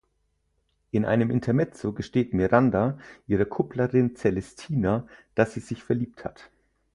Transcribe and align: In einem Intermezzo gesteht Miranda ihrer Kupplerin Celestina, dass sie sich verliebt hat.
In 0.89 1.05
einem 1.05 1.29
Intermezzo 1.29 1.93
gesteht 1.93 2.33
Miranda 2.33 2.97
ihrer 3.27 3.45
Kupplerin 3.45 4.15
Celestina, 4.15 5.07
dass 5.35 5.53
sie 5.53 5.59
sich 5.59 5.83
verliebt 5.83 6.25
hat. 6.25 6.49